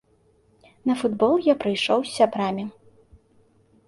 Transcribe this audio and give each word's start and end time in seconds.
На 0.91 0.95
футбол 1.01 1.33
я 1.47 1.55
прыйшоў 1.63 1.99
з 2.07 2.11
сябрамі. 2.17 2.65